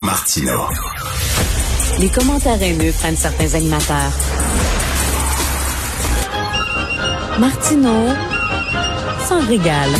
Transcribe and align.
Martino. 0.00 0.68
Les 1.98 2.08
commentaires 2.08 2.62
haineux 2.62 2.92
prennent 2.92 3.16
certains 3.16 3.52
animateurs. 3.54 4.12
Martino 7.40 8.06
s'en 9.26 9.44
régale. 9.44 9.90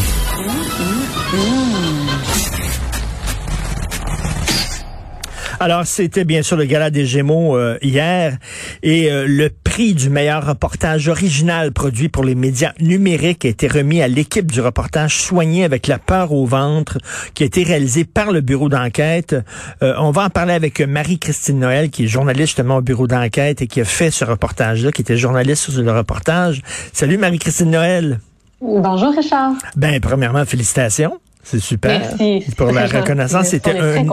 Alors, 5.58 5.84
c'était 5.84 6.24
bien 6.24 6.42
sûr 6.42 6.56
le 6.56 6.66
Gala 6.66 6.90
des 6.90 7.04
Gémeaux 7.04 7.56
euh, 7.56 7.76
hier 7.82 8.38
et 8.84 9.10
euh, 9.10 9.26
le 9.26 9.50
prix 9.76 9.92
du 9.92 10.08
meilleur 10.08 10.46
reportage 10.46 11.06
original 11.06 11.70
produit 11.70 12.08
pour 12.08 12.24
les 12.24 12.34
médias 12.34 12.72
numériques 12.80 13.44
a 13.44 13.48
été 13.48 13.68
remis 13.68 14.00
à 14.00 14.08
l'équipe 14.08 14.50
du 14.50 14.62
reportage 14.62 15.18
Soigné 15.18 15.64
avec 15.64 15.86
la 15.86 15.98
peur 15.98 16.32
au 16.32 16.46
ventre 16.46 16.96
qui 17.34 17.42
a 17.42 17.46
été 17.46 17.62
réalisé 17.62 18.06
par 18.06 18.32
le 18.32 18.40
bureau 18.40 18.70
d'enquête. 18.70 19.36
Euh, 19.82 19.92
on 19.98 20.12
va 20.12 20.24
en 20.24 20.30
parler 20.30 20.54
avec 20.54 20.80
Marie-Christine 20.80 21.58
Noël 21.58 21.90
qui 21.90 22.04
est 22.04 22.06
journaliste 22.06 22.46
justement 22.46 22.78
au 22.78 22.80
bureau 22.80 23.06
d'enquête 23.06 23.60
et 23.60 23.66
qui 23.66 23.82
a 23.82 23.84
fait 23.84 24.10
ce 24.10 24.24
reportage-là, 24.24 24.92
qui 24.92 25.02
était 25.02 25.18
journaliste 25.18 25.70
sur 25.70 25.82
le 25.82 25.92
reportage. 25.92 26.62
Salut 26.94 27.18
Marie-Christine 27.18 27.70
Noël. 27.70 28.20
Bonjour 28.62 29.14
Richard. 29.14 29.52
Ben, 29.76 30.00
premièrement, 30.00 30.46
félicitations. 30.46 31.20
C'est 31.48 31.60
super. 31.60 32.00
Merci. 32.00 32.44
Pour 32.56 32.72
la 32.72 32.88
reconnaissance, 32.88 33.46
c'était 33.50 33.78
un. 33.78 34.04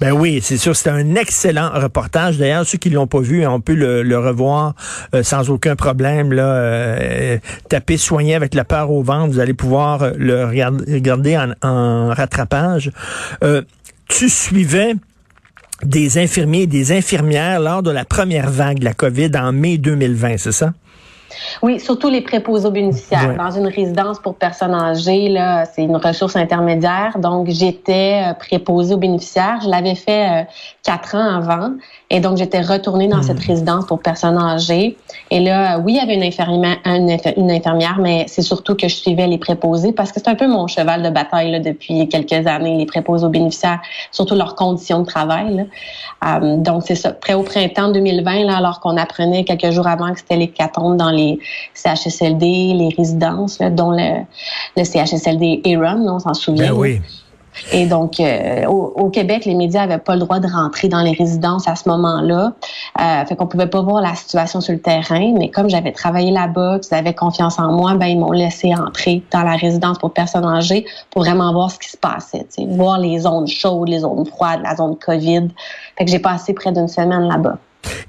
Ben 0.00 0.12
oui, 0.12 0.40
c'est 0.42 0.56
sûr, 0.56 0.74
c'était 0.74 0.88
un 0.88 1.16
excellent 1.16 1.70
reportage. 1.74 2.38
D'ailleurs, 2.38 2.64
ceux 2.64 2.78
qui 2.78 2.88
l'ont 2.88 3.06
pas 3.06 3.20
vu, 3.20 3.46
on 3.46 3.60
peut 3.60 3.74
le, 3.74 4.18
revoir 4.18 4.74
euh, 5.14 5.22
sans 5.22 5.50
aucun 5.50 5.76
problème. 5.76 6.32
Là, 6.32 6.46
euh, 6.46 7.38
taper 7.68 7.98
soigner 7.98 8.34
avec 8.34 8.54
la 8.54 8.64
peur 8.64 8.90
au 8.90 9.02
ventre, 9.02 9.32
vous 9.32 9.38
allez 9.38 9.52
pouvoir 9.52 10.02
euh, 10.02 10.12
le 10.16 10.46
regarder 10.46 11.38
en, 11.62 12.08
rattrapage. 12.08 12.90
tu 14.08 14.30
suivais 14.30 14.94
des 15.82 16.16
infirmiers 16.16 16.62
et 16.62 16.66
des 16.66 16.92
infirmières 16.92 17.60
lors 17.60 17.82
de 17.82 17.90
la 17.90 18.06
première 18.06 18.48
vague 18.48 18.78
de 18.78 18.84
la 18.84 18.94
COVID 18.94 19.32
en 19.36 19.52
mai 19.52 19.76
2020, 19.76 20.38
c'est 20.38 20.52
ça? 20.52 20.72
Oui, 21.62 21.80
surtout 21.80 22.08
les 22.08 22.20
préposés 22.20 22.66
aux 22.66 22.70
bénéficiaires. 22.70 23.36
Dans 23.36 23.50
une 23.50 23.66
résidence 23.66 24.18
pour 24.18 24.34
personnes 24.34 24.74
âgées, 24.74 25.28
là, 25.28 25.64
c'est 25.64 25.82
une 25.82 25.96
ressource 25.96 26.36
intermédiaire. 26.36 27.18
Donc, 27.18 27.48
j'étais 27.48 28.22
euh, 28.24 28.34
préposée 28.34 28.94
aux 28.94 28.98
bénéficiaires. 28.98 29.60
Je 29.62 29.68
l'avais 29.68 29.94
fait 29.94 30.42
euh, 30.42 30.44
quatre 30.82 31.14
ans 31.14 31.36
avant. 31.36 31.72
Et 32.10 32.20
donc, 32.20 32.36
j'étais 32.36 32.60
retournée 32.60 33.08
dans 33.08 33.22
cette 33.22 33.38
hmm. 33.38 33.50
résidence 33.50 33.86
pour 33.86 34.00
personnes 34.00 34.36
âgées. 34.36 34.96
Et 35.30 35.40
là, 35.40 35.78
oui, 35.78 35.94
il 35.94 35.96
y 35.96 36.00
avait 36.00 36.14
une 36.14 36.22
infirmière, 36.22 36.76
une, 36.84 37.50
infirmière 37.50 37.98
mais 37.98 38.26
c'est 38.28 38.42
surtout 38.42 38.74
que 38.74 38.88
je 38.88 38.94
suivais 38.94 39.26
les 39.26 39.38
préposés 39.38 39.92
parce 39.92 40.12
que 40.12 40.20
c'est 40.20 40.28
un 40.28 40.34
peu 40.34 40.46
mon 40.46 40.66
cheval 40.66 41.02
de 41.02 41.08
bataille 41.08 41.50
là, 41.50 41.58
depuis 41.58 42.08
quelques 42.08 42.46
années, 42.46 42.76
les 42.76 42.86
préposés 42.86 43.24
aux 43.24 43.30
bénéficiaires, 43.30 43.80
surtout 44.10 44.34
leurs 44.34 44.56
conditions 44.56 45.00
de 45.00 45.06
travail. 45.06 45.56
Là. 45.56 45.62
Euh, 46.24 46.56
donc, 46.58 46.82
c'est 46.84 46.94
ça. 46.94 47.12
Près 47.12 47.34
au 47.34 47.42
printemps 47.42 47.90
2020, 47.92 48.44
là, 48.44 48.56
alors 48.56 48.80
qu'on 48.80 48.96
apprenait 48.96 49.44
quelques 49.44 49.70
jours 49.70 49.86
avant 49.86 50.12
que 50.12 50.18
c'était 50.18 50.36
l'hécatombe 50.36 50.96
dans 50.96 51.10
les 51.10 51.21
CHSLD, 51.74 52.74
les 52.74 52.94
résidences, 52.96 53.58
dont 53.58 53.90
le, 53.90 54.24
le 54.76 54.84
CHSLD 54.84 55.62
Aaron, 55.66 56.06
on 56.08 56.18
s'en 56.18 56.34
souvient. 56.34 56.72
Ben 56.72 56.78
oui. 56.78 57.00
Et 57.72 57.86
donc, 57.86 58.18
euh, 58.18 58.64
au, 58.66 59.10
Québec, 59.10 59.44
les 59.44 59.54
médias 59.54 59.82
avaient 59.82 59.98
pas 59.98 60.14
le 60.14 60.20
droit 60.20 60.40
de 60.40 60.48
rentrer 60.48 60.88
dans 60.88 61.02
les 61.02 61.12
résidences 61.12 61.68
à 61.68 61.76
ce 61.76 61.88
moment-là. 61.88 62.52
Euh, 63.00 63.24
fait 63.26 63.36
qu'on 63.36 63.46
pouvait 63.46 63.66
pas 63.66 63.82
voir 63.82 64.00
la 64.00 64.14
situation 64.14 64.60
sur 64.60 64.72
le 64.72 64.80
terrain. 64.80 65.34
Mais 65.38 65.50
comme 65.50 65.68
j'avais 65.68 65.92
travaillé 65.92 66.30
là-bas, 66.30 66.78
qu'ils 66.78 66.96
avaient 66.96 67.14
confiance 67.14 67.58
en 67.58 67.72
moi, 67.72 67.94
ben 67.94 68.06
ils 68.06 68.18
m'ont 68.18 68.32
laissé 68.32 68.74
entrer 68.74 69.22
dans 69.30 69.42
la 69.42 69.56
résidence 69.56 69.98
pour 69.98 70.12
personnes 70.12 70.46
âgées 70.46 70.86
pour 71.10 71.22
vraiment 71.22 71.52
voir 71.52 71.70
ce 71.70 71.78
qui 71.78 71.90
se 71.90 71.96
passait, 71.96 72.46
voir 72.68 72.98
les 72.98 73.20
zones 73.20 73.46
chaudes, 73.46 73.88
les 73.88 74.00
zones 74.00 74.26
froides, 74.26 74.60
la 74.62 74.76
zone 74.76 74.96
COVID. 74.96 75.48
Fait 75.98 76.04
que 76.04 76.10
j'ai 76.10 76.18
passé 76.18 76.54
près 76.54 76.72
d'une 76.72 76.88
semaine 76.88 77.28
là-bas. 77.28 77.58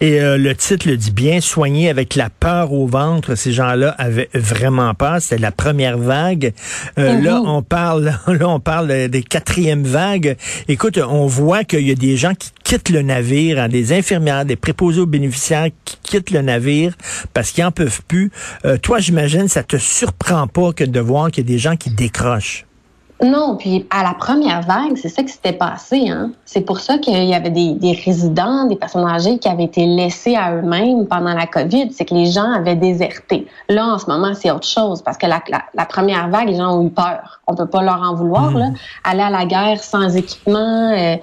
Et 0.02 0.20
euh, 0.20 0.38
le 0.38 0.56
titre 0.56 0.88
le 0.88 0.98
dit 0.98 1.12
bien, 1.12 1.42
soigner 1.42 1.90
avec 1.90 2.16
la 2.16 2.30
peur 2.30 2.74
au 2.74 2.88
ventre. 2.88 3.36
Ces 3.36 3.52
gens-là 3.52 3.96
avaient 3.98 4.30
vraiment 4.34 4.94
peur. 4.94 5.22
C'était 5.22 5.42
la 5.42 5.52
première 5.52 5.98
vague. 5.98 6.54
Euh, 6.98 7.20
là, 7.22 7.42
on 7.42 7.62
parle, 7.62 8.14
là, 8.28 8.50
on 8.50 8.60
parle 8.60 9.08
des 9.08 9.24
quatrièmes 9.24 9.84
vagues. 9.84 10.36
Écoute, 10.68 10.98
on 10.98 11.26
voit 11.26 11.64
qu'il 11.64 11.88
y 11.88 11.92
a 11.92 11.96
des 11.96 12.18
gens 12.18 12.34
qui 12.34 12.52
quittent 12.64 12.90
le 12.90 13.02
navire, 13.02 13.60
hein, 13.60 13.70
des 13.70 13.94
infirmières, 13.94 14.46
des 14.46 14.56
préposés 14.56 15.02
aux 15.02 15.06
bénéficiaires 15.06 15.68
qui 15.86 15.98
quittent 16.04 16.32
le 16.32 16.42
navire 16.42 16.96
parce 17.34 17.52
qu'ils 17.52 17.64
en 17.64 17.72
peuvent 17.72 18.02
plus. 18.08 18.32
Euh, 18.66 18.78
toi, 18.78 19.00
j'imagine, 19.00 19.48
ça 19.48 19.64
te 19.64 19.78
surprend 19.78 20.48
pas 20.48 20.74
que 20.74 20.84
de 20.84 21.00
voir 21.00 21.32
qu'il 21.32 21.44
y 21.44 21.48
a 21.48 21.52
des 21.54 21.60
gens 21.60 21.76
qui 21.76 21.90
décrochent. 21.90 22.66
Non, 23.24 23.56
puis 23.56 23.86
à 23.90 24.04
la 24.04 24.14
première 24.14 24.62
vague, 24.62 24.98
c'est 24.98 25.08
ça 25.08 25.24
qui 25.24 25.32
s'était 25.32 25.54
passé. 25.54 26.10
Hein? 26.10 26.32
C'est 26.44 26.62
pour 26.62 26.82
ça 26.82 26.98
qu'il 26.98 27.24
y 27.24 27.34
avait 27.34 27.50
des, 27.50 27.74
des, 27.74 27.94
résidents, 27.94 28.66
des 28.66 28.76
personnes 28.76 29.08
âgées 29.08 29.40
qui 29.40 29.48
avaient 29.48 29.64
été 29.64 29.86
laissés 29.86 30.36
à 30.36 30.54
eux-mêmes 30.54 31.08
pendant 31.08 31.34
la 31.34 31.48
COVID. 31.48 31.94
C'est 31.94 32.04
que 32.04 32.14
les 32.14 32.26
gens 32.26 32.52
avaient 32.52 32.76
déserté. 32.76 33.48
Là, 33.70 33.88
en 33.88 33.98
ce 33.98 34.08
moment, 34.08 34.34
c'est 34.34 34.52
autre 34.52 34.68
chose 34.68 35.02
parce 35.02 35.18
que 35.18 35.26
la, 35.26 35.42
la, 35.74 35.86
première 35.86 36.28
vague, 36.28 36.50
les 36.50 36.58
gens 36.58 36.78
ont 36.78 36.86
eu 36.86 36.90
peur. 36.90 37.40
On 37.48 37.56
peut 37.56 37.68
pas 37.68 37.82
leur 37.82 38.02
en 38.02 38.14
vouloir. 38.14 38.52
Là. 38.52 38.70
Mmh. 38.70 38.76
Aller 39.06 39.22
à 39.22 39.30
la 39.30 39.46
guerre 39.46 39.82
sans 39.82 40.16
équipement, 40.18 40.92
euh, 40.92 41.16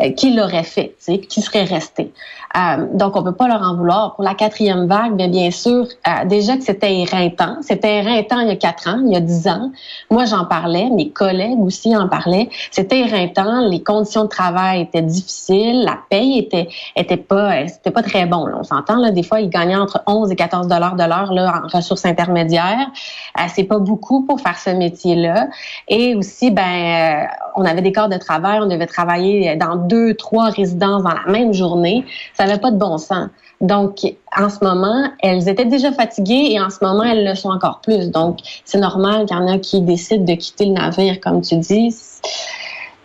euh, 0.00 0.12
qui 0.12 0.34
l'aurait 0.34 0.62
fait, 0.62 0.94
qui 1.28 1.42
serait 1.42 1.64
resté. 1.64 2.12
Euh, 2.56 2.86
donc, 2.94 3.16
on 3.16 3.22
peut 3.22 3.34
pas 3.34 3.48
leur 3.48 3.62
en 3.62 3.76
vouloir. 3.76 4.14
Pour 4.14 4.24
la 4.24 4.34
quatrième 4.34 4.86
vague, 4.86 5.14
bien, 5.16 5.28
bien 5.28 5.50
sûr, 5.50 5.86
euh, 6.06 6.24
déjà 6.24 6.56
que 6.56 6.64
c'était 6.64 7.00
éreintant. 7.00 7.56
C'était 7.62 7.98
éreintant 7.98 8.40
il 8.40 8.48
y 8.48 8.50
a 8.50 8.56
quatre 8.56 8.88
ans, 8.88 9.00
il 9.04 9.12
y 9.12 9.16
a 9.16 9.20
dix 9.20 9.46
ans. 9.48 9.70
Moi, 10.10 10.24
j'en 10.24 10.44
parlais, 10.44 10.88
mes 10.90 11.10
collègues 11.10 11.47
aussi 11.56 11.96
en 11.96 12.08
parlaient. 12.08 12.48
C'était 12.70 13.00
éreintant, 13.00 13.68
les 13.68 13.82
conditions 13.82 14.24
de 14.24 14.28
travail 14.28 14.82
étaient 14.82 15.02
difficiles, 15.02 15.84
la 15.84 15.98
paye 16.08 16.38
était 16.38 16.68
était 16.96 17.16
pas 17.16 17.66
c'était 17.66 17.90
pas 17.90 18.02
très 18.02 18.26
bon. 18.26 18.46
On 18.54 18.62
s'entend 18.62 18.96
là, 18.96 19.10
des 19.10 19.22
fois, 19.22 19.40
ils 19.40 19.50
gagnaient 19.50 19.76
entre 19.76 20.02
11 20.06 20.30
et 20.30 20.36
14 20.36 20.68
dollars 20.68 20.96
de 20.96 21.04
l'heure 21.04 21.32
là 21.32 21.62
en 21.64 21.76
ressources 21.76 22.04
intermédiaires. 22.04 22.90
Euh, 23.38 23.42
c'est 23.54 23.64
pas 23.64 23.78
beaucoup 23.78 24.24
pour 24.24 24.40
faire 24.40 24.58
ce 24.58 24.70
métier-là. 24.70 25.48
Et 25.88 26.14
aussi, 26.14 26.50
ben, 26.50 27.28
on 27.56 27.64
avait 27.64 27.82
des 27.82 27.92
corps 27.92 28.08
de 28.08 28.16
travail, 28.16 28.60
on 28.62 28.66
devait 28.66 28.86
travailler 28.86 29.56
dans 29.56 29.76
deux, 29.76 30.14
trois 30.14 30.50
résidences 30.50 31.02
dans 31.02 31.14
la 31.14 31.30
même 31.30 31.52
journée. 31.52 32.04
Ça 32.34 32.46
n'avait 32.46 32.60
pas 32.60 32.70
de 32.70 32.78
bon 32.78 32.98
sens. 32.98 33.28
Donc, 33.60 34.00
en 34.36 34.48
ce 34.48 34.62
moment, 34.62 35.10
elles 35.20 35.48
étaient 35.48 35.64
déjà 35.64 35.90
fatiguées 35.92 36.52
et 36.52 36.60
en 36.60 36.70
ce 36.70 36.78
moment, 36.80 37.02
elles 37.02 37.24
le 37.24 37.34
sont 37.34 37.50
encore 37.50 37.80
plus. 37.80 38.10
Donc, 38.10 38.38
c'est 38.64 38.78
normal 38.78 39.26
qu'il 39.26 39.36
y 39.36 39.40
en 39.40 39.48
a 39.48 39.58
qui 39.58 39.80
décident 39.80 40.24
de 40.24 40.34
quitter 40.34 40.66
le 40.66 40.72
navire, 40.72 41.20
comme 41.20 41.40
tu 41.40 41.56
dis. 41.56 41.94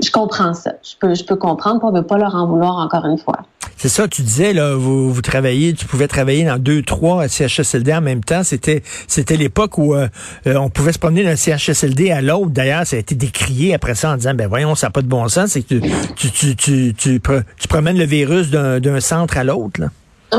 Je 0.03 0.12
comprends 0.12 0.53
ça. 0.53 0.74
Je 0.84 0.96
peux, 1.00 1.16
je 1.16 1.24
peux 1.24 1.36
comprendre. 1.36 1.80
On 1.84 1.91
ne 1.91 2.00
veut 2.00 2.06
pas 2.06 2.18
leur 2.18 2.36
en 2.36 2.46
vouloir 2.46 2.78
encore 2.78 3.06
une 3.06 3.18
fois. 3.18 3.40
C'est 3.78 3.90
ça, 3.90 4.08
tu 4.08 4.22
disais, 4.22 4.53
là, 4.53 4.75
vous, 4.75 5.12
vous 5.12 5.22
travaillez, 5.22 5.74
tu 5.74 5.86
pouvais 5.86 6.08
travailler 6.08 6.46
dans 6.46 6.58
deux, 6.58 6.84
trois 6.84 7.28
CHSLD 7.28 7.94
en 7.94 8.02
même 8.02 8.24
temps. 8.24 8.44
C'était, 8.44 8.84
c'était 9.08 9.35
l'époque 9.35 9.78
où 9.78 9.94
euh, 9.94 10.08
euh, 10.47 10.56
on 10.56 10.70
pouvait 10.70 10.94
se 10.94 11.00
promener 11.00 11.24
d'un 11.24 11.35
CHSLD 11.35 12.12
à 12.12 12.22
l'autre. 12.22 12.52
D'ailleurs, 12.52 12.85
ça 12.85 12.96
a 12.96 13.00
été 13.00 13.16
décrié 13.16 13.74
après 13.74 13.96
ça 13.96 14.12
en 14.12 14.18
disant, 14.18 14.35
ben 14.35 14.47
voyons, 14.47 14.75
ça 14.75 14.88
n'a 14.88 14.91
pas 14.91 15.02
de 15.02 15.08
bon 15.08 15.28
sens. 15.28 15.52
C'est 15.52 15.64
que 15.64 15.75
tu, 16.16 16.31
tu, 16.31 16.56
tu, 16.56 16.94
tu, 16.96 17.22
tu 17.22 17.68
promènes 17.68 17.97
le 17.97 18.06
virus 18.06 18.52
d'un 18.52 19.00
centre 19.00 19.38
à 19.38 19.44
l'autre, 19.44 19.81
là. 19.81 19.90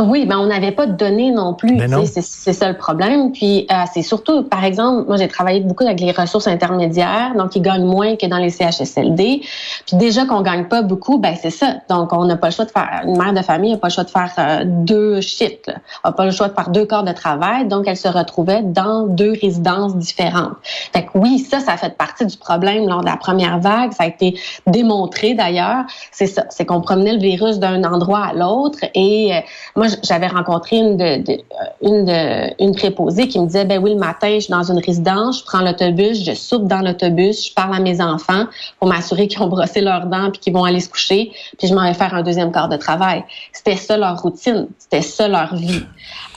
Oui, 0.02 0.26
ben 0.26 0.38
on 0.38 0.46
n'avait 0.46 0.72
pas 0.72 0.86
de 0.86 0.92
données 0.92 1.30
non 1.30 1.54
plus. 1.54 1.78
C'est 2.06 2.52
ça 2.52 2.68
le 2.68 2.76
problème. 2.76 3.32
Puis 3.32 3.66
euh, 3.70 3.74
c'est 3.92 4.02
surtout, 4.02 4.42
par 4.42 4.64
exemple, 4.64 5.06
moi 5.06 5.16
j'ai 5.16 5.28
travaillé 5.28 5.60
beaucoup 5.60 5.84
avec 5.84 6.00
les 6.00 6.12
ressources 6.12 6.46
intermédiaires, 6.46 7.32
donc 7.36 7.54
ils 7.56 7.62
gagnent 7.62 7.86
moins 7.86 8.16
que 8.16 8.26
dans 8.26 8.38
les 8.38 8.50
CHSLD. 8.50 9.42
Puis 9.86 9.96
déjà 9.96 10.26
qu'on 10.26 10.42
gagne 10.42 10.64
pas 10.66 10.82
beaucoup, 10.82 11.18
ben 11.18 11.34
c'est 11.40 11.50
ça. 11.50 11.76
Donc 11.88 12.12
on 12.12 12.24
n'a 12.24 12.36
pas 12.36 12.48
le 12.48 12.52
choix 12.52 12.64
de 12.64 12.70
faire. 12.70 13.02
Une 13.04 13.16
mère 13.16 13.32
de 13.32 13.42
famille 13.42 13.72
n'a 13.72 13.78
pas 13.78 13.88
le 13.88 13.92
choix 13.92 14.04
de 14.04 14.10
faire 14.10 14.32
euh, 14.38 14.62
deux 14.64 15.20
shifts. 15.20 15.70
N'a 16.04 16.12
pas 16.12 16.24
le 16.24 16.30
choix 16.30 16.48
de 16.48 16.54
faire 16.54 16.70
deux 16.70 16.86
corps 16.86 17.04
de 17.04 17.12
travail. 17.12 17.66
Donc 17.66 17.84
elle 17.86 17.96
se 17.96 18.08
retrouvait 18.08 18.62
dans 18.62 19.06
deux 19.06 19.32
résidences 19.40 19.96
différentes. 19.96 20.54
Fait 20.92 21.04
que 21.04 21.10
oui, 21.14 21.38
ça, 21.38 21.60
ça 21.60 21.76
fait 21.76 21.96
partie 21.96 22.26
du 22.26 22.36
problème 22.36 22.88
lors 22.88 23.00
de 23.00 23.06
la 23.06 23.16
première 23.16 23.58
vague. 23.58 23.92
Ça 23.92 24.04
a 24.04 24.06
été 24.06 24.38
démontré 24.66 25.34
d'ailleurs. 25.34 25.84
C'est 26.12 26.26
ça, 26.26 26.44
c'est 26.50 26.64
qu'on 26.64 26.80
promenait 26.80 27.12
le 27.12 27.20
virus 27.20 27.58
d'un 27.58 27.84
endroit 27.84 28.26
à 28.26 28.32
l'autre 28.32 28.78
et 28.94 29.34
euh, 29.34 29.40
j'avais 30.02 30.26
rencontré 30.26 30.76
une 30.76 31.00
euh, 31.00 32.48
une 32.58 32.74
préposée 32.74 33.28
qui 33.28 33.38
me 33.38 33.46
disait 33.46 33.64
ben 33.64 33.82
oui 33.82 33.90
le 33.90 33.98
matin 33.98 34.34
je 34.34 34.40
suis 34.40 34.50
dans 34.50 34.70
une 34.70 34.78
résidence, 34.78 35.40
je 35.40 35.44
prends 35.44 35.60
l'autobus, 35.60 36.24
je 36.24 36.34
soupe 36.34 36.66
dans 36.66 36.80
l'autobus, 36.80 37.48
je 37.48 37.54
parle 37.54 37.74
à 37.74 37.80
mes 37.80 38.00
enfants 38.00 38.44
pour 38.78 38.88
m'assurer 38.88 39.28
qu'ils 39.28 39.42
ont 39.42 39.48
brossé 39.48 39.80
leurs 39.80 40.06
dents 40.06 40.30
puis 40.30 40.40
qu'ils 40.40 40.52
vont 40.52 40.64
aller 40.64 40.80
se 40.80 40.88
coucher, 40.88 41.32
puis 41.58 41.68
je 41.68 41.74
m'en 41.74 41.84
vais 41.84 41.94
faire 41.94 42.14
un 42.14 42.22
deuxième 42.22 42.52
quart 42.52 42.68
de 42.68 42.76
travail. 42.76 43.24
C'était 43.52 43.76
ça 43.76 43.96
leur 43.96 44.20
routine, 44.20 44.68
c'était 44.78 45.02
ça 45.02 45.28
leur 45.28 45.54
vie. 45.54 45.82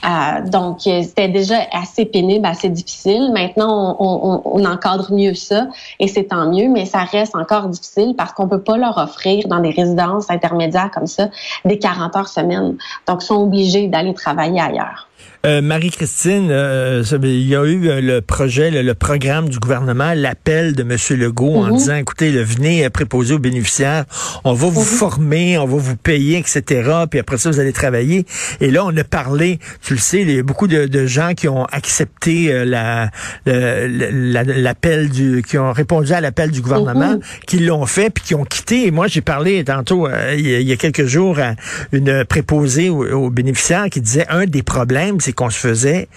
Euh, 0.04 0.48
donc 0.48 0.86
euh, 0.86 1.02
c'était 1.02 1.28
déjà 1.28 1.56
assez 1.72 2.04
pénible, 2.04 2.46
assez 2.46 2.68
difficile. 2.68 3.30
Maintenant 3.32 3.96
on, 3.98 4.42
on, 4.44 4.58
on 4.60 4.64
encadre 4.64 5.12
mieux 5.12 5.34
ça 5.34 5.66
et 5.98 6.08
c'est 6.08 6.24
tant 6.24 6.50
mieux, 6.50 6.68
mais 6.68 6.84
ça 6.86 7.00
reste 7.00 7.34
encore 7.34 7.68
difficile 7.68 8.14
parce 8.16 8.32
qu'on 8.32 8.48
peut 8.48 8.62
pas 8.62 8.76
leur 8.76 8.98
offrir 8.98 9.48
dans 9.48 9.60
des 9.60 9.70
résidences 9.70 10.30
intermédiaires 10.30 10.90
comme 10.92 11.06
ça 11.06 11.28
des 11.64 11.78
40 11.78 12.16
heures 12.16 12.28
semaine. 12.28 12.76
Donc 13.06 13.22
sont 13.28 13.42
obligés 13.42 13.88
d'aller 13.88 14.14
travailler 14.14 14.60
ailleurs. 14.60 15.07
Euh, 15.46 15.62
Marie-Christine, 15.62 16.48
euh, 16.50 17.04
il 17.22 17.46
y 17.46 17.54
a 17.54 17.64
eu 17.64 17.88
euh, 17.88 18.00
le 18.00 18.20
projet, 18.20 18.72
le, 18.72 18.94
programme 18.94 19.48
du 19.48 19.60
gouvernement, 19.60 20.12
l'appel 20.12 20.74
de 20.74 20.82
M. 20.82 20.96
Legault 21.16 21.58
en 21.58 21.68
mhm. 21.68 21.76
disant, 21.76 21.94
écoutez, 21.94 22.32
le, 22.32 22.42
venez 22.42 22.90
préposer 22.90 23.34
aux 23.34 23.38
bénéficiaires, 23.38 24.04
on 24.42 24.52
va 24.52 24.66
vous 24.66 24.80
mhm. 24.80 24.86
former, 24.86 25.58
on 25.58 25.66
va 25.66 25.76
vous 25.76 25.94
payer, 25.94 26.38
etc. 26.38 26.90
Puis 27.08 27.20
après 27.20 27.38
ça, 27.38 27.50
vous 27.50 27.60
allez 27.60 27.72
travailler. 27.72 28.26
Et 28.60 28.72
là, 28.72 28.84
on 28.84 28.96
a 28.96 29.04
parlé, 29.04 29.60
tu 29.80 29.94
le 29.94 30.00
sais, 30.00 30.22
il 30.22 30.30
y 30.32 30.38
a 30.40 30.42
beaucoup 30.42 30.66
de, 30.66 31.06
gens 31.06 31.34
qui 31.34 31.46
ont 31.46 31.64
accepté 31.66 32.64
la, 32.64 33.10
l'appel 33.46 35.08
du, 35.08 35.44
qui 35.46 35.56
ont 35.56 35.72
répondu 35.72 36.12
à 36.12 36.20
l'appel 36.20 36.50
du 36.50 36.60
gouvernement, 36.62 37.12
mhm. 37.12 37.20
qui 37.46 37.60
l'ont 37.60 37.86
fait, 37.86 38.10
puis 38.10 38.24
qui 38.24 38.34
ont 38.34 38.44
quitté. 38.44 38.88
Et 38.88 38.90
moi, 38.90 39.06
j'ai 39.06 39.20
parlé 39.20 39.62
tantôt, 39.62 40.08
il 40.36 40.62
y 40.62 40.72
a 40.72 40.76
quelques 40.76 41.06
jours, 41.06 41.38
à 41.38 41.54
une 41.92 42.24
préposée 42.24 42.90
aux, 42.90 43.06
aux 43.06 43.30
bénéficiaires 43.30 43.86
qui 43.88 44.00
disait, 44.00 44.26
un 44.28 44.46
des 44.46 44.64
problèmes, 44.64 45.20
c'est 45.28 45.34
qu'on 45.34 45.50
se 45.50 45.58
faisait 45.58 46.08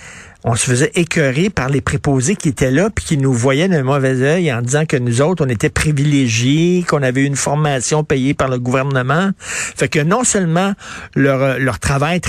on 0.45 0.55
se 0.55 0.65
faisait 0.65 0.91
écœurer 0.95 1.49
par 1.49 1.67
les 1.67 1.81
préposés 1.81 2.35
qui 2.35 2.47
étaient 2.47 2.71
là 2.71 2.89
puis 2.89 3.05
qui 3.05 3.17
nous 3.17 3.33
voyaient 3.33 3.67
d'un 3.67 3.83
mauvais 3.83 4.21
œil 4.21 4.51
en 4.51 4.61
disant 4.61 4.85
que 4.85 4.95
nous 4.95 5.21
autres, 5.21 5.45
on 5.45 5.49
était 5.49 5.69
privilégiés, 5.69 6.83
qu'on 6.87 7.03
avait 7.03 7.25
une 7.25 7.35
formation 7.35 8.03
payée 8.03 8.33
par 8.33 8.47
le 8.47 8.57
gouvernement. 8.57 9.31
Fait 9.37 9.89
que 9.89 9.99
non 9.99 10.23
seulement 10.23 10.73
leur, 11.13 11.59
leur 11.59 11.77
travail 11.77 12.21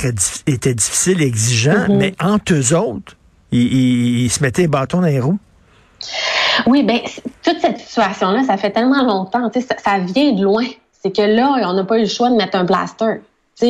était 0.46 0.74
difficile 0.74 1.22
et 1.22 1.26
exigeant, 1.26 1.86
mm-hmm. 1.86 1.96
mais 1.96 2.14
entre 2.20 2.52
eux 2.52 2.74
autres, 2.76 3.16
ils, 3.52 4.28
se 4.28 4.42
mettaient 4.42 4.62
les 4.62 4.68
bâtons 4.68 5.00
dans 5.00 5.06
les 5.06 5.20
roues. 5.20 5.38
Oui, 6.66 6.82
ben 6.82 6.98
toute 7.42 7.60
cette 7.60 7.78
situation-là, 7.78 8.42
ça 8.44 8.56
fait 8.56 8.72
tellement 8.72 9.04
longtemps, 9.04 9.50
ça, 9.54 9.76
ça 9.82 9.98
vient 10.00 10.32
de 10.32 10.42
loin. 10.42 10.66
C'est 11.02 11.16
que 11.16 11.22
là, 11.22 11.54
on 11.64 11.74
n'a 11.74 11.84
pas 11.84 11.98
eu 11.98 12.02
le 12.02 12.08
choix 12.08 12.28
de 12.28 12.36
mettre 12.36 12.58
un 12.58 12.64
blaster 12.64 13.20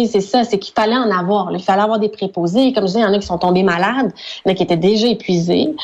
c'est 0.06 0.20
ça, 0.20 0.44
c'est 0.44 0.58
qu'il 0.58 0.74
fallait 0.74 0.96
en 0.96 1.10
avoir. 1.10 1.52
Il 1.52 1.62
fallait 1.62 1.82
avoir 1.82 1.98
des 1.98 2.08
préposés. 2.08 2.72
Comme 2.72 2.84
je 2.84 2.88
disais, 2.88 3.00
il 3.00 3.02
y 3.02 3.06
en 3.06 3.12
a 3.12 3.18
qui 3.18 3.26
sont 3.26 3.38
tombés 3.38 3.62
malades, 3.62 4.12
mais 4.46 4.54
qui 4.54 4.62
étaient 4.62 4.76
déjà 4.76 5.06
épuisés. 5.06 5.74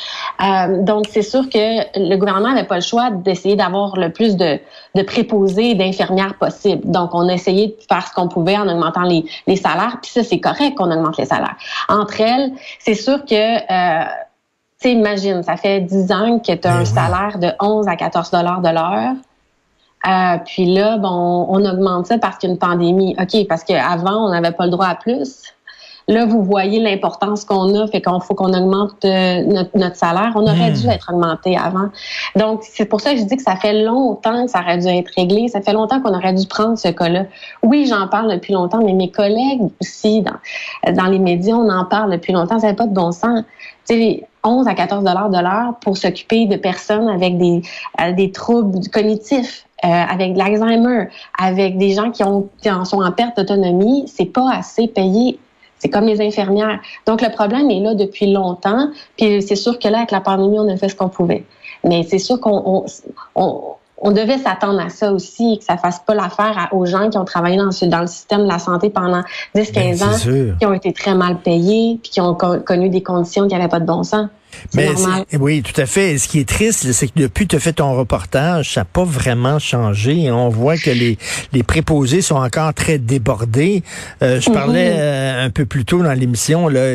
Euh, 0.43 0.83
donc, 0.83 1.07
c'est 1.11 1.23
sûr 1.23 1.49
que 1.49 1.99
le 1.99 2.17
gouvernement 2.17 2.55
n'avait 2.55 2.67
pas 2.67 2.77
le 2.77 2.83
choix 2.83 3.11
d'essayer 3.11 3.57
d'avoir 3.57 3.97
le 3.97 4.11
plus 4.13 4.37
de, 4.37 4.59
de 4.95 5.03
préposés 5.03 5.71
et 5.71 5.75
d'infirmières 5.75 6.35
possible. 6.35 6.83
Donc, 6.91 7.11
on 7.15 7.29
a 7.29 7.35
essayé 7.35 7.69
de 7.69 7.77
faire 7.89 8.07
ce 8.07 8.15
qu'on 8.15 8.29
pouvait 8.29 8.57
en 8.57 8.69
augmentant 8.69 9.03
les, 9.03 9.25
les 9.47 9.57
salaires. 9.57 9.99
Puis 10.03 10.11
ça, 10.11 10.25
c'est 10.25 10.41
correct 10.41 10.77
qu'on 10.77 10.91
augmente 10.91 11.19
les 11.19 11.27
salaires. 11.27 11.57
Entre 11.89 12.21
elles, 12.21 12.53
c'est 12.79 12.95
sûr 12.95 13.25
que... 13.25 13.35
Euh, 13.35 14.05
tu 14.81 14.91
imagine, 14.91 15.43
ça 15.43 15.57
fait 15.57 15.81
10 15.81 16.13
ans 16.13 16.39
que 16.39 16.53
tu 16.53 16.69
as 16.69 16.73
ben 16.73 16.81
un 16.81 16.85
salaire 16.85 17.39
de 17.41 17.49
11 17.61 17.89
à 17.89 17.97
14 17.97 18.31
dollars 18.31 18.61
de 18.61 18.69
l'heure. 18.69 19.15
Euh, 20.07 20.39
puis 20.45 20.73
là, 20.73 20.97
bon, 20.99 21.47
on 21.49 21.65
augmente 21.65 22.07
ça 22.07 22.19
parce 22.19 22.39
qu'il 22.39 22.49
y 22.49 22.53
a 22.53 22.55
une 22.55 22.59
pandémie. 22.59 23.17
OK, 23.19 23.47
parce 23.49 23.65
qu'avant, 23.65 24.27
on 24.27 24.31
n'avait 24.31 24.53
pas 24.53 24.65
le 24.65 24.71
droit 24.71 24.87
à 24.87 24.95
plus. 24.95 25.43
Là, 26.11 26.25
vous 26.25 26.43
voyez 26.43 26.81
l'importance 26.81 27.45
qu'on 27.45 27.79
a, 27.79 27.87
fait 27.87 28.01
qu'on 28.01 28.19
faut 28.19 28.35
qu'on 28.35 28.55
augmente 28.55 29.05
euh, 29.05 29.43
notre, 29.75 29.97
salaire. 29.97 30.33
On 30.37 30.43
aurait 30.45 30.71
hmm. 30.71 30.75
dû 30.75 30.89
être 30.89 31.13
augmenté 31.13 31.55
avant. 31.59 31.91
Donc, 32.35 32.63
c'est 32.63 32.87
pour 32.87 33.03
ça 33.03 33.13
que 33.13 33.19
je 33.19 33.25
dis 33.25 33.37
que 33.37 33.43
ça 33.43 33.57
fait 33.57 33.83
longtemps 33.83 34.47
que 34.47 34.51
ça 34.51 34.61
aurait 34.61 34.79
dû 34.79 34.87
être 34.87 35.11
réglé. 35.15 35.49
Ça 35.49 35.61
fait 35.61 35.75
longtemps 35.75 36.01
qu'on 36.01 36.15
aurait 36.15 36.33
dû 36.33 36.47
prendre 36.47 36.79
ce 36.79 36.89
cas-là. 36.89 37.27
Oui, 37.63 37.87
j'en 37.87 38.09
parle 38.09 38.33
depuis 38.33 38.55
longtemps, 38.55 38.83
mais 38.83 38.95
mes 38.95 39.11
collègues 39.11 39.61
aussi, 39.83 40.23
dans, 40.23 40.95
dans 40.95 41.07
les 41.09 41.19
médias, 41.19 41.57
on 41.57 41.69
en 41.69 41.85
parle 41.85 42.13
depuis 42.13 42.33
longtemps. 42.33 42.59
Ça 42.59 42.69
n'a 42.69 42.75
pas 42.75 42.87
de 42.87 42.95
bon 42.95 43.13
sens. 43.13 43.43
Tu 43.87 43.95
sais, 43.95 44.29
11 44.45 44.67
à 44.67 44.75
14 44.75 45.05
dollars 45.05 45.29
de 45.29 45.39
l'heure 45.39 45.75
pour 45.83 45.99
s'occuper 45.99 46.47
de 46.47 46.57
personnes 46.57 47.09
avec 47.09 47.37
des, 47.37 47.61
euh, 48.01 48.13
des 48.13 48.33
troubles 48.33 48.81
cognitifs. 48.91 49.68
Euh, 49.85 49.89
avec 49.89 50.37
l'Alzheimer, 50.37 51.07
avec 51.39 51.79
des 51.79 51.93
gens 51.93 52.11
qui, 52.11 52.25
ont, 52.25 52.49
qui 52.61 52.69
en 52.69 52.85
sont 52.85 53.01
en 53.01 53.13
perte 53.13 53.37
d'autonomie, 53.37 54.07
c'est 54.13 54.25
pas 54.25 54.51
assez 54.53 54.89
payé. 54.89 55.39
C'est 55.79 55.89
comme 55.89 56.07
les 56.07 56.21
infirmières. 56.21 56.81
Donc, 57.07 57.23
le 57.23 57.31
problème 57.31 57.71
est 57.71 57.79
là 57.79 57.95
depuis 57.95 58.33
longtemps. 58.33 58.89
Puis, 59.17 59.41
c'est 59.41 59.55
sûr 59.55 59.79
que 59.79 59.87
là, 59.87 59.99
avec 59.99 60.11
la 60.11 60.21
pandémie, 60.21 60.59
on 60.59 60.69
a 60.69 60.77
fait 60.77 60.89
ce 60.89 60.97
qu'on 60.97 61.09
pouvait. 61.09 61.45
Mais 61.85 62.03
c'est 62.03 62.19
sûr 62.19 62.41
qu'on 62.41 62.87
on, 63.37 63.63
on, 64.03 64.11
devait 64.11 64.39
s'attendre 64.39 64.81
à 64.81 64.89
ça 64.89 65.13
aussi, 65.13 65.59
que 65.61 65.65
ça 65.65 65.77
fasse 65.77 66.01
pas 66.01 66.17
l'affaire 66.17 66.71
aux 66.73 66.85
gens 66.85 67.09
qui 67.09 67.17
ont 67.17 67.25
travaillé 67.25 67.57
dans, 67.57 67.71
dans 67.89 68.01
le 68.01 68.09
système 68.09 68.43
de 68.43 68.49
la 68.49 68.59
santé 68.59 68.91
pendant 68.91 69.23
10-15 69.55 69.75
ben, 69.75 70.03
ans, 70.03 70.57
qui 70.59 70.67
ont 70.67 70.73
été 70.73 70.93
très 70.93 71.15
mal 71.15 71.37
payés, 71.39 72.01
puis 72.03 72.11
qui 72.11 72.21
ont 72.21 72.35
connu 72.35 72.89
des 72.89 73.05
conditions 73.05 73.47
qui 73.47 73.55
n'avaient 73.55 73.69
pas 73.69 73.79
de 73.79 73.87
bon 73.87 74.03
sens. 74.03 74.27
Mais 74.75 74.91
oui, 75.39 75.63
tout 75.63 75.79
à 75.81 75.87
fait. 75.87 76.19
Ce 76.19 76.29
qui 76.29 76.41
est 76.41 76.49
triste, 76.49 76.91
c'est 76.93 77.09
que 77.09 77.19
depuis 77.19 77.47
que 77.47 77.51
tu 77.51 77.57
as 77.57 77.61
fait 77.61 77.75
ton 77.75 77.95
reportage, 77.95 78.75
ça 78.75 78.81
n'a 78.81 78.85
pas 78.85 79.05
vraiment 79.05 79.59
changé. 79.59 80.31
On 80.31 80.49
voit 80.49 80.77
que 80.77 80.91
les, 80.91 81.19
les 81.53 81.63
préposés 81.63 82.23
sont 82.23 82.37
encore 82.37 82.75
très 82.75 82.99
débordés. 82.99 83.83
Euh, 84.23 84.41
je 84.41 84.51
parlais 84.51 84.95
euh, 84.97 85.45
un 85.45 85.51
peu 85.51 85.67
plus 85.67 85.85
tôt 85.85 86.03
dans 86.03 86.13
l'émission, 86.13 86.69
là, 86.69 86.95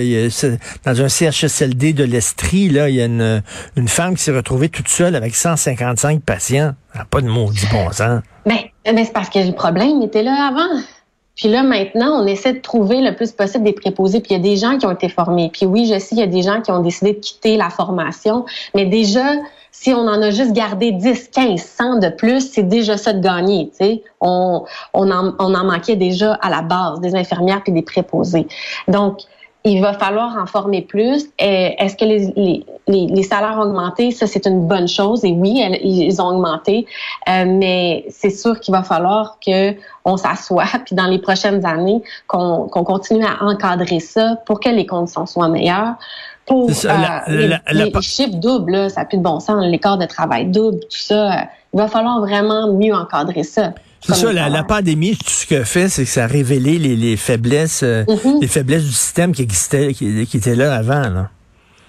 dans 0.86 1.02
un 1.02 1.10
CHSLD 1.10 1.94
de 1.94 2.04
l'Estrie, 2.04 2.70
là, 2.70 2.90
il 2.90 2.96
y 2.96 3.02
a 3.02 3.06
une, 3.06 3.42
une 3.76 3.88
femme 3.88 4.16
qui 4.16 4.24
s'est 4.24 4.36
retrouvée 4.36 4.70
toute 4.70 4.88
seule 4.88 5.16
avec 5.16 5.36
155 5.36 6.22
patients. 6.22 6.74
n'a 6.96 7.06
pas 7.06 7.22
de 7.22 7.28
maudit 7.28 7.68
bon 7.72 7.92
sens. 7.92 8.22
Mais, 8.46 8.72
ben, 8.86 8.96
mais 8.96 9.06
c'est 9.06 9.14
parce 9.14 9.30
que 9.30 9.40
le 9.40 9.54
problème 9.54 10.02
était 10.02 10.24
là 10.24 10.50
avant. 10.52 10.82
Puis 11.36 11.48
là, 11.48 11.64
maintenant, 11.64 12.22
on 12.22 12.28
essaie 12.28 12.54
de 12.54 12.60
trouver 12.60 13.02
le 13.02 13.16
plus 13.16 13.32
possible 13.32 13.64
des 13.64 13.74
préposés. 13.74 14.20
Puis 14.20 14.34
il 14.34 14.38
y 14.38 14.40
a 14.40 14.44
des 14.44 14.58
gens 14.58 14.78
qui 14.78 14.86
ont 14.86 14.92
été 14.92 15.10
formés. 15.10 15.50
Puis 15.52 15.66
oui, 15.66 15.86
je 15.92 15.98
sais, 15.98 16.16
il 16.16 16.20
y 16.20 16.24
a 16.24 16.28
des 16.28 16.44
gens 16.44 16.62
qui 16.62 16.72
ont 16.72 16.80
décidé 16.80 17.14
de 17.14 17.20
quitter 17.20 17.58
la 17.58 17.70
formation. 17.70 18.46
Mais 18.76 18.86
déjà, 18.86 19.26
si 19.72 19.92
on 19.92 20.02
en 20.08 20.22
a 20.22 20.30
juste 20.30 20.54
gardé 20.54 20.92
10, 20.92 21.30
15, 21.30 21.60
100 21.60 22.00
de 22.00 22.10
plus, 22.10 22.52
c'est 22.52 22.64
déjà 22.64 22.98
ça 22.98 23.14
de 23.14 23.22
gagner. 23.22 23.72
On, 24.22 24.64
on, 24.94 25.12
en, 25.12 25.34
on 25.40 25.56
en 25.56 25.66
manquait 25.66 25.96
déjà 25.96 26.36
à 26.36 26.50
la 26.52 26.62
base, 26.62 27.02
des 27.02 27.16
infirmières 27.16 27.64
puis 27.64 27.74
des 27.74 27.82
préposés. 27.82 28.48
Donc, 28.88 29.22
il 29.66 29.82
va 29.82 29.94
falloir 29.94 30.36
en 30.38 30.46
former 30.46 30.82
plus. 30.82 31.30
Est-ce 31.38 31.96
que 31.96 32.04
les, 32.04 32.34
les, 32.88 33.08
les, 33.08 33.24
salaires 33.24 33.58
ont 33.58 33.64
augmenté? 33.64 34.12
Ça, 34.12 34.28
c'est 34.28 34.46
une 34.46 34.68
bonne 34.68 34.90
chose. 34.90 35.24
Et 35.24 35.32
oui, 35.32 35.64
ils 35.82 36.22
ont 36.22 36.28
augmenté. 36.28 36.86
Euh, 37.30 37.46
mais 37.48 38.06
c'est 38.10 38.30
sûr 38.30 38.60
qu'il 38.60 38.74
va 38.74 38.84
falloir 38.84 39.38
que 39.46 39.74
on 40.04 40.18
s'assoie, 40.18 40.66
puis 40.86 40.96
dans 40.96 41.06
les 41.06 41.20
prochaines 41.20 41.66
années, 41.66 42.02
qu'on 42.28 42.68
continue 42.68 43.24
à 43.24 43.42
encadrer 43.42 44.02
ça 44.02 44.38
pour 44.46 44.60
que 44.60 44.70
les 44.70 44.86
conditions 44.86 45.26
soient 45.26 45.48
meilleures. 45.48 45.96
Pour 46.46 46.70
euh, 46.70 47.58
les, 47.72 48.02
chiffres 48.02 48.36
doubles, 48.36 48.90
ça 48.90 49.02
n'a 49.02 49.06
plus 49.06 49.18
de 49.18 49.24
bon 49.24 49.40
sens. 49.40 49.64
L'écart 49.66 49.98
de 49.98 50.06
travail 50.06 50.48
double, 50.48 50.82
tout 50.82 50.98
ça. 50.98 51.32
Euh, 51.32 51.42
il 51.74 51.78
va 51.78 51.88
falloir 51.88 52.20
vraiment 52.20 52.74
mieux 52.74 52.94
encadrer 52.94 53.44
ça. 53.44 53.74
C'est 54.06 54.16
ça, 54.16 54.34
la, 54.34 54.64
pandémie, 54.64 55.16
tout 55.16 55.30
ce 55.30 55.46
que 55.46 55.64
fait, 55.64 55.88
c'est 55.88 56.04
que 56.04 56.10
ça 56.10 56.26
a 56.26 56.28
révélé 56.28 56.78
les, 56.78 57.18
faiblesses, 57.18 57.84
euh, 57.84 58.04
mm-hmm. 58.04 58.42
les 58.42 58.48
faiblesses 58.48 58.84
du 58.84 58.92
système 58.92 59.32
qui 59.32 59.42
existait, 59.42 59.94
qui, 59.94 60.26
qui 60.26 60.38
était 60.38 60.56
là 60.56 60.76
avant. 60.76 61.10
Là. 61.10 61.30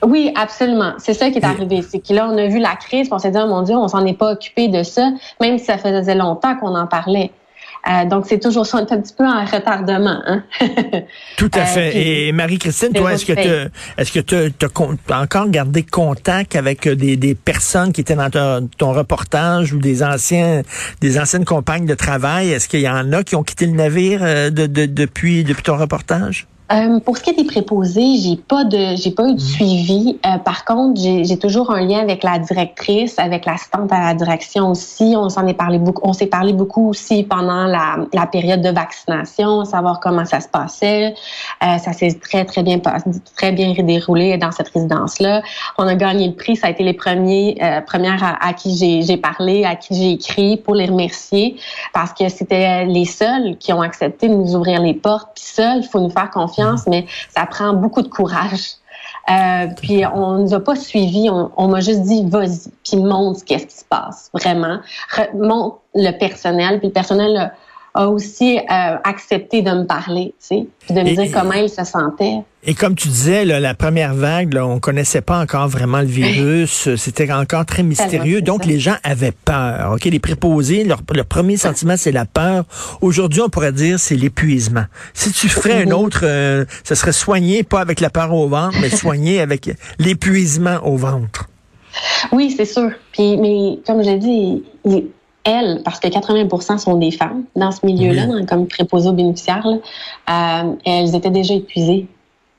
Oui, 0.04 0.32
absolument. 0.34 0.92
C'est 0.98 1.14
ça 1.14 1.30
qui 1.30 1.38
est 1.38 1.44
arrivé. 1.44 1.82
C'est 1.82 2.00
que 2.00 2.12
là, 2.12 2.28
on 2.30 2.36
a 2.36 2.46
vu 2.46 2.58
la 2.58 2.76
crise, 2.76 3.08
on 3.10 3.18
s'est 3.18 3.30
dit, 3.30 3.38
oh 3.40 3.46
mon 3.46 3.62
Dieu, 3.62 3.74
on 3.74 3.88
s'en 3.88 4.04
est 4.04 4.18
pas 4.18 4.32
occupé 4.32 4.68
de 4.68 4.82
ça, 4.82 5.10
même 5.40 5.58
si 5.58 5.64
ça 5.64 5.78
faisait 5.78 6.14
longtemps 6.14 6.56
qu'on 6.56 6.74
en 6.74 6.86
parlait. 6.86 7.30
Euh, 7.86 8.06
donc, 8.06 8.24
c'est 8.26 8.38
toujours 8.38 8.66
un 8.74 8.84
petit 8.84 9.12
peu 9.16 9.26
en 9.26 9.44
retardement. 9.44 10.22
Hein? 10.26 10.42
Tout 11.36 11.50
à 11.52 11.60
euh, 11.60 11.64
fait. 11.64 11.96
Et 11.96 12.32
Marie-Christine, 12.32 12.92
toi, 12.94 13.12
est-ce 13.12 13.26
que 13.26 13.32
tu 13.32 13.70
est-ce 13.98 14.12
que 14.12 14.20
tu 14.20 14.34
as, 14.34 15.20
encore 15.20 15.48
gardé 15.48 15.82
contact 15.82 16.56
avec 16.56 16.88
des, 16.88 17.16
des 17.16 17.34
personnes 17.34 17.92
qui 17.92 18.00
étaient 18.00 18.16
dans 18.16 18.30
ton, 18.30 18.92
reportage 18.92 19.72
ou 19.72 19.78
des 19.78 20.02
anciens 20.02 20.62
des 21.00 21.18
anciennes 21.18 21.44
compagnes 21.44 21.86
de 21.86 21.94
travail? 21.94 22.52
Est-ce 22.52 22.68
qu'il 22.68 22.80
y 22.80 22.88
en 22.88 23.12
a 23.12 23.22
qui 23.22 23.36
ont 23.36 23.42
quitté 23.42 23.66
le 23.66 23.72
navire 23.72 24.20
euh, 24.22 24.50
de, 24.50 24.66
de, 24.66 24.86
depuis, 24.86 25.44
depuis 25.44 25.62
ton 25.62 25.76
reportage? 25.76 26.46
Euh, 26.72 26.98
pour 27.00 27.18
ce 27.18 27.22
qui 27.22 27.30
est 27.30 27.34
des 27.34 27.44
préposés, 27.44 28.16
j'ai 28.16 28.36
pas 28.36 28.64
de 28.64 28.96
j'ai 28.96 29.10
pas 29.10 29.24
eu 29.28 29.34
de 29.34 29.34
mm. 29.34 29.38
suivi. 29.38 30.18
Euh, 30.24 30.38
par 30.38 30.64
contre, 30.64 30.98
j'ai 30.98 31.38
toujours 31.38 31.70
un 31.70 31.82
lien 31.82 31.98
avec 31.98 32.22
la 32.22 32.38
directrice, 32.38 33.18
avec 33.18 33.44
l'assistante 33.44 33.92
à 33.92 34.00
la 34.00 34.14
direction 34.14 34.70
aussi. 34.70 35.14
On 35.14 35.28
s'en 35.28 35.46
est 35.46 35.54
parlé 35.54 35.78
beaucoup. 35.78 36.00
On 36.08 36.14
s'est 36.14 36.26
parlé 36.26 36.54
beaucoup 36.54 36.88
aussi 36.88 37.22
pendant 37.22 37.66
la, 37.66 37.98
la, 38.14 38.26
période 38.26 38.62
de 38.62 38.70
vaccination, 38.70 39.66
savoir 39.66 40.00
comment 40.00 40.24
ça 40.24 40.40
se 40.40 40.48
passait. 40.48 41.14
Euh, 41.62 41.76
ça 41.76 41.92
s'est 41.92 42.18
très 42.18 42.46
très 42.46 42.62
bien 42.62 42.80
très 43.36 43.52
bien 43.52 43.74
déroulé 43.74 44.38
dans 44.38 44.50
cette 44.50 44.68
résidence 44.68 45.20
là. 45.20 45.42
On 45.76 45.86
a 45.86 45.94
gagné 45.94 46.28
le 46.28 46.34
prix. 46.34 46.56
Ça 46.56 46.68
a 46.68 46.70
été 46.70 46.82
les 46.82 46.94
premiers 46.94 47.58
euh, 47.62 47.82
premières 47.82 48.24
à, 48.24 48.48
à 48.48 48.54
qui 48.54 49.02
j'ai 49.02 49.16
parlé, 49.18 49.66
à 49.66 49.76
qui 49.76 49.94
j'ai 49.94 50.12
écrit 50.12 50.56
pour 50.56 50.74
les 50.74 50.86
remercier 50.86 51.56
parce 51.92 52.14
que 52.14 52.26
c'était 52.30 52.86
les 52.86 53.04
seuls 53.04 53.58
qui 53.58 53.74
ont 53.74 53.82
accepté 53.82 54.28
de 54.28 54.34
nous 54.34 54.56
ouvrir 54.56 54.80
les 54.80 54.94
portes. 54.94 55.28
Puis 55.34 55.44
seuls, 55.44 55.80
il 55.82 55.88
faut 55.88 56.00
nous 56.00 56.08
faire 56.08 56.30
confiance 56.30 56.53
mais 56.86 57.06
ça 57.34 57.46
prend 57.46 57.74
beaucoup 57.74 58.02
de 58.02 58.08
courage. 58.08 58.74
Euh, 59.30 59.66
puis 59.80 60.04
on 60.06 60.38
nous 60.38 60.54
a 60.54 60.60
pas 60.60 60.76
suivis, 60.76 61.30
on, 61.30 61.68
m'a 61.68 61.80
juste 61.80 62.02
dit 62.02 62.24
vas-y, 62.28 62.70
puis 62.84 62.98
montre 62.98 63.42
qu'est-ce 63.44 63.66
qui 63.66 63.76
se 63.76 63.84
passe 63.84 64.30
vraiment, 64.34 64.80
montre 65.34 65.78
le 65.94 66.10
personnel, 66.12 66.78
puis 66.78 66.88
le 66.88 66.92
personnel 66.92 67.36
a 67.36 67.52
aussi 67.94 68.58
euh, 68.58 68.96
accepté 69.04 69.62
de 69.62 69.70
me 69.70 69.84
parler, 69.84 70.34
tu 70.40 70.46
sais, 70.46 70.66
de 70.90 71.00
me 71.00 71.14
dire 71.14 71.30
comment 71.32 71.52
il 71.52 71.68
se 71.68 71.84
sentait. 71.84 72.38
Et 72.66 72.74
comme 72.74 72.94
tu 72.94 73.08
disais, 73.08 73.44
la 73.44 73.74
première 73.74 74.14
vague, 74.14 74.54
là, 74.54 74.66
on 74.66 74.80
connaissait 74.80 75.20
pas 75.20 75.38
encore 75.38 75.68
vraiment 75.68 76.00
le 76.00 76.06
virus. 76.06 76.88
C'était 76.96 77.30
encore 77.30 77.66
très 77.66 77.82
mystérieux. 77.82 78.40
Donc, 78.40 78.64
les 78.64 78.78
gens 78.80 78.96
avaient 79.04 79.34
peur. 79.44 79.92
OK? 79.94 80.04
Les 80.06 80.18
préposés, 80.18 80.82
leur, 80.82 81.02
premier 81.28 81.58
sentiment, 81.58 81.96
c'est 81.96 82.10
la 82.10 82.24
peur. 82.24 82.64
Aujourd'hui, 83.02 83.42
on 83.42 83.50
pourrait 83.50 83.72
dire 83.72 84.00
c'est 84.00 84.16
l'épuisement. 84.16 84.84
Si 85.12 85.30
tu 85.30 85.48
ferais 85.48 85.82
un 85.82 85.90
autre, 85.90 86.20
euh, 86.24 86.64
ce 86.84 86.94
serait 86.94 87.12
soigné, 87.12 87.62
pas 87.64 87.80
avec 87.80 88.00
la 88.00 88.08
peur 88.08 88.32
au 88.32 88.48
ventre, 88.48 88.76
mais 88.80 88.88
soigné 88.88 89.40
avec 89.40 89.70
l'épuisement 89.98 90.78
au 90.84 90.96
ventre. 90.96 91.48
Oui, 92.32 92.52
c'est 92.56 92.64
sûr. 92.64 92.90
Puis, 93.12 93.36
mais 93.36 93.78
comme 93.86 94.02
je 94.02 94.10
l'ai 94.10 94.18
dit, 94.18 94.64
elles, 95.44 95.82
parce 95.84 96.00
que 96.00 96.08
80% 96.08 96.78
sont 96.78 96.96
des 96.96 97.10
femmes 97.10 97.44
dans 97.54 97.70
ce 97.70 97.84
milieu-là, 97.84 98.26
comme 98.48 98.66
préposés 98.66 99.08
aux 99.08 99.12
bénéficiaires, 99.12 99.66
euh, 99.66 100.72
elles 100.84 101.14
étaient 101.14 101.30
déjà 101.30 101.54
épuisées. 101.54 102.06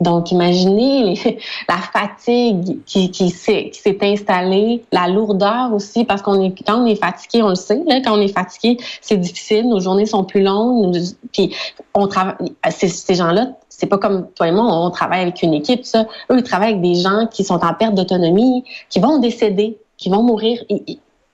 Donc, 0.01 0.31
imaginez 0.31 1.39
la 1.69 1.77
fatigue 1.77 2.79
qui, 2.85 3.11
qui 3.11 3.29
s'est 3.29 3.71
installée, 4.01 4.83
la 4.91 5.07
lourdeur 5.07 5.73
aussi, 5.73 6.03
parce 6.03 6.21
qu'on 6.21 6.41
est 6.41 6.53
quand 6.65 6.83
on 6.83 6.85
est 6.85 6.95
fatigué, 6.95 7.41
on 7.41 7.49
le 7.49 7.55
sait, 7.55 7.81
là, 7.87 8.01
quand 8.03 8.17
on 8.17 8.21
est 8.21 8.33
fatigué, 8.33 8.77
c'est 9.01 9.17
difficile, 9.17 9.69
nos 9.69 9.79
journées 9.79 10.05
sont 10.05 10.25
plus 10.25 10.43
longues, 10.43 10.97
puis 11.31 11.55
on 11.93 12.07
travaille. 12.07 12.35
Ces, 12.71 12.89
ces 12.89 13.15
gens-là, 13.15 13.53
c'est 13.69 13.87
pas 13.87 13.97
comme 13.97 14.27
toi 14.35 14.47
et 14.47 14.51
moi, 14.51 14.65
on 14.65 14.89
travaille 14.91 15.21
avec 15.21 15.41
une 15.41 15.53
équipe, 15.53 15.85
ça. 15.85 16.07
Eux, 16.29 16.37
ils 16.37 16.43
travaillent 16.43 16.73
avec 16.73 16.81
des 16.81 16.95
gens 16.95 17.27
qui 17.31 17.43
sont 17.43 17.63
en 17.63 17.73
perte 17.73 17.95
d'autonomie, 17.95 18.65
qui 18.89 18.99
vont 18.99 19.19
décéder, 19.19 19.77
qui 19.97 20.09
vont 20.09 20.23
mourir 20.23 20.61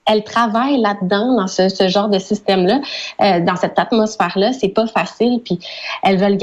elles 0.05 0.24
travaillent 0.24 0.81
là-dedans, 0.81 1.36
dans 1.36 1.48
ce, 1.48 1.70
ce, 1.70 1.88
genre 1.88 2.10
de 2.10 2.20
système-là, 2.20 2.81
euh, 3.22 3.39
dans 3.41 3.55
cette 3.55 3.77
atmosphère-là. 3.77 4.51
C'est 4.53 4.70
pas 4.70 4.88
facile. 4.88 5.41
Puis 5.43 5.60
elles 6.03 6.17
veulent, 6.17 6.38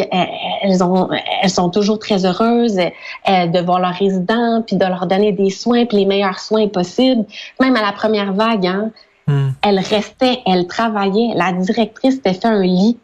elles 0.63 0.83
ont, 0.83 1.09
elles 1.43 1.51
sont 1.51 1.71
toujours 1.71 1.99
très 1.99 2.25
heureuses 2.25 2.79
euh, 2.79 3.47
de 3.47 3.59
voir 3.61 3.81
leurs 3.81 3.95
résidents, 3.95 4.63
puis 4.67 4.77
de 4.77 4.85
leur 4.85 5.07
donner 5.07 5.33
des 5.33 5.51
soins, 5.51 5.87
puis 5.87 5.99
les 5.99 6.07
meilleurs 6.07 6.39
soins 6.39 6.69
possibles. 6.69 7.25
Même 7.61 7.77
à 7.77 7.83
la 7.83 7.93
première 7.93 8.33
vague, 8.33 8.67
hein, 8.67 8.91
hmm. 9.27 9.49
elle 9.63 9.79
restait, 9.79 10.41
elle 10.47 10.67
travaillait. 10.67 11.35
La 11.35 11.53
directrice 11.53 12.17
était 12.17 12.35
fait 12.35 12.47
un 12.47 12.63
lit 12.63 12.99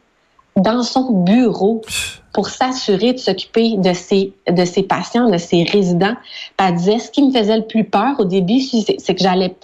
dans 0.56 0.82
son 0.82 1.24
bureau 1.24 1.82
pour 2.34 2.48
s'assurer 2.48 3.12
de 3.12 3.18
s'occuper 3.18 3.76
de 3.78 3.92
ses, 3.94 4.32
de 4.50 4.64
ses 4.64 4.82
patients, 4.82 5.30
de 5.30 5.38
ses 5.38 5.62
résidents. 5.62 6.16
elle 6.58 6.74
disait, 6.74 6.98
ce 6.98 7.10
qui 7.10 7.22
me 7.22 7.32
faisait 7.32 7.56
le 7.56 7.66
plus 7.66 7.84
peur 7.84 8.18
au 8.18 8.24
début, 8.24 8.60
c'est 8.60 9.14
que 9.14 9.22
j'allais, 9.22 9.54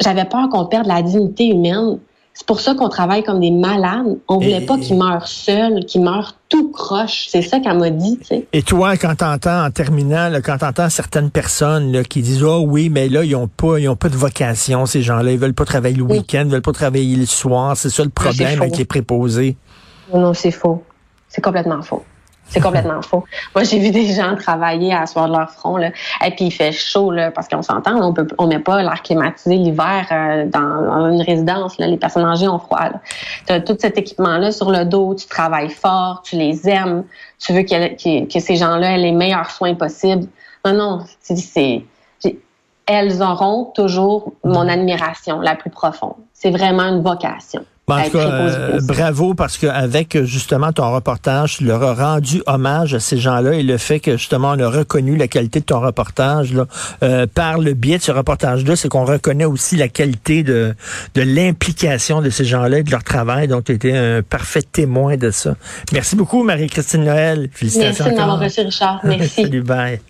j'avais 0.00 0.24
peur 0.24 0.48
qu'on 0.48 0.64
perde 0.64 0.86
la 0.86 1.02
dignité 1.02 1.48
humaine. 1.48 1.98
C'est 2.32 2.46
pour 2.46 2.60
ça 2.60 2.74
qu'on 2.74 2.88
travaille 2.88 3.22
comme 3.22 3.38
des 3.38 3.52
malades. 3.52 4.18
On 4.26 4.38
voulait 4.38 4.62
pas 4.62 4.76
qu'ils 4.76 4.96
meurent 4.96 5.28
seuls, 5.28 5.84
qu'ils 5.84 6.02
meurent 6.02 6.34
tout 6.48 6.72
croche. 6.72 7.26
C'est 7.28 7.42
ça 7.42 7.60
qu'elle 7.60 7.78
m'a 7.78 7.90
dit. 7.90 8.18
Et 8.52 8.62
toi, 8.62 8.96
quand 8.96 9.14
t'entends 9.14 9.66
en 9.66 9.70
terminant, 9.70 10.30
là, 10.30 10.40
quand 10.40 10.58
t'entends 10.58 10.88
certaines 10.88 11.30
personnes 11.30 11.92
là, 11.92 12.02
qui 12.02 12.22
disent 12.22 12.42
oh 12.42 12.64
oui, 12.66 12.88
mais 12.88 13.08
là 13.08 13.22
ils 13.22 13.36
ont 13.36 13.46
pas, 13.46 13.78
ils 13.78 13.88
ont 13.88 13.94
pas 13.94 14.08
de 14.08 14.16
vocation 14.16 14.84
ces 14.86 15.02
gens-là, 15.02 15.30
ils 15.30 15.38
veulent 15.38 15.54
pas 15.54 15.64
travailler 15.64 15.96
le 15.96 16.02
week-end, 16.02 16.42
ils 16.46 16.50
veulent 16.50 16.62
pas 16.62 16.72
travailler 16.72 17.14
le 17.14 17.26
soir. 17.26 17.76
C'est 17.76 17.90
ça 17.90 18.02
le 18.02 18.10
problème 18.10 18.62
avec 18.62 18.78
les 18.78 18.84
préposés. 18.84 19.56
Non, 20.12 20.34
c'est 20.34 20.50
faux. 20.50 20.82
C'est 21.28 21.42
complètement 21.42 21.82
faux. 21.82 22.02
C'est 22.46 22.60
complètement 22.60 23.02
faux. 23.02 23.24
Moi, 23.54 23.64
j'ai 23.64 23.78
vu 23.78 23.90
des 23.90 24.12
gens 24.12 24.36
travailler 24.36 24.92
à 24.92 25.04
de 25.04 25.32
leur 25.32 25.50
front, 25.50 25.76
là. 25.76 25.90
Et 26.24 26.30
puis, 26.30 26.46
il 26.46 26.50
fait 26.50 26.72
chaud, 26.72 27.10
là, 27.10 27.30
parce 27.30 27.48
qu'on 27.48 27.62
s'entend, 27.62 28.00
on 28.00 28.12
peut, 28.12 28.26
on 28.38 28.46
met 28.46 28.58
pas 28.58 28.82
l'air 28.82 29.02
climatisé 29.02 29.56
l'hiver 29.56 30.06
euh, 30.12 30.46
dans, 30.46 31.10
une 31.10 31.22
résidence, 31.22 31.78
là. 31.78 31.86
Les 31.86 31.96
personnes 31.96 32.24
âgées 32.24 32.48
ont 32.48 32.58
froid, 32.58 32.90
Tu 33.46 33.52
as 33.52 33.60
tout 33.60 33.76
cet 33.78 33.98
équipement-là 33.98 34.52
sur 34.52 34.70
le 34.70 34.84
dos, 34.84 35.14
tu 35.14 35.26
travailles 35.26 35.70
fort, 35.70 36.22
tu 36.22 36.36
les 36.36 36.68
aimes, 36.68 37.04
tu 37.38 37.52
veux 37.52 37.62
que, 37.62 38.32
que 38.32 38.40
ces 38.40 38.56
gens-là 38.56 38.92
aient 38.92 38.98
les 38.98 39.12
meilleurs 39.12 39.50
soins 39.50 39.74
possibles. 39.74 40.26
Non, 40.64 40.74
non, 40.74 41.04
c'est, 41.20 41.84
elles 42.86 43.22
auront 43.22 43.72
toujours 43.74 44.32
mon 44.44 44.68
admiration 44.68 45.40
la 45.40 45.54
plus 45.54 45.70
profonde. 45.70 46.16
C'est 46.32 46.50
vraiment 46.50 46.84
une 46.84 47.02
vocation. 47.02 47.64
En 47.86 48.02
tout 48.04 48.10
cas, 48.12 48.30
euh, 48.30 48.80
bravo 48.82 49.34
parce 49.34 49.58
qu'avec 49.58 50.22
justement 50.24 50.72
ton 50.72 50.90
reportage, 50.92 51.58
tu 51.58 51.64
leur 51.64 51.82
as 51.82 51.94
rendu 51.94 52.42
hommage 52.46 52.94
à 52.94 53.00
ces 53.00 53.18
gens-là 53.18 53.54
et 53.54 53.62
le 53.62 53.76
fait 53.76 54.00
que 54.00 54.16
justement 54.16 54.52
on 54.56 54.58
a 54.58 54.68
reconnu 54.68 55.16
la 55.16 55.28
qualité 55.28 55.60
de 55.60 55.66
ton 55.66 55.80
reportage 55.80 56.54
là, 56.54 56.66
euh, 57.02 57.26
par 57.26 57.58
le 57.58 57.74
biais 57.74 57.98
de 57.98 58.02
ce 58.02 58.12
reportage-là, 58.12 58.76
c'est 58.76 58.88
qu'on 58.88 59.04
reconnaît 59.04 59.44
aussi 59.44 59.76
la 59.76 59.88
qualité 59.88 60.42
de, 60.42 60.74
de 61.14 61.22
l'implication 61.22 62.22
de 62.22 62.30
ces 62.30 62.44
gens-là 62.44 62.78
et 62.78 62.82
de 62.82 62.90
leur 62.90 63.04
travail. 63.04 63.48
Donc, 63.48 63.64
tu 63.64 63.72
étais 63.72 63.96
un 63.96 64.22
parfait 64.22 64.62
témoin 64.62 65.16
de 65.16 65.30
ça. 65.30 65.54
Merci 65.92 66.16
beaucoup, 66.16 66.42
Marie-Christine 66.42 67.04
Noël. 67.04 67.48
Félicitations. 67.52 68.04
Merci 68.04 68.16
de 68.16 68.20
m'avoir 68.20 68.40
reçu, 68.40 68.60
Richard. 68.62 69.00
Merci. 69.04 69.42
Salut, 69.42 69.62
bye. 69.62 70.00